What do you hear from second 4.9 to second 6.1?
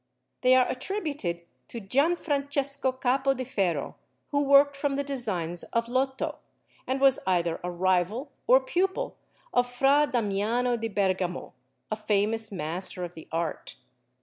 the designs of